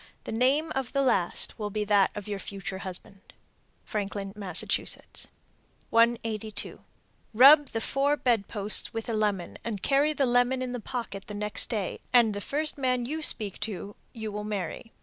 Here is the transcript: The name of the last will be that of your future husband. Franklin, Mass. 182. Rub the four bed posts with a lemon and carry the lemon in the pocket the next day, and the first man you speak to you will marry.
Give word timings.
The 0.23 0.31
name 0.31 0.71
of 0.73 0.93
the 0.93 1.03
last 1.03 1.59
will 1.59 1.69
be 1.69 1.83
that 1.85 2.09
of 2.15 2.27
your 2.27 2.39
future 2.39 2.79
husband. 2.79 3.35
Franklin, 3.85 4.33
Mass. 4.35 4.63
182. 5.91 6.81
Rub 7.35 7.67
the 7.67 7.81
four 7.81 8.17
bed 8.17 8.47
posts 8.47 8.95
with 8.95 9.07
a 9.07 9.13
lemon 9.13 9.59
and 9.63 9.83
carry 9.83 10.13
the 10.13 10.25
lemon 10.25 10.63
in 10.63 10.71
the 10.71 10.79
pocket 10.79 11.27
the 11.27 11.35
next 11.35 11.69
day, 11.69 11.99
and 12.11 12.33
the 12.33 12.41
first 12.41 12.79
man 12.79 13.05
you 13.05 13.21
speak 13.21 13.59
to 13.59 13.95
you 14.11 14.31
will 14.31 14.43
marry. 14.43 14.91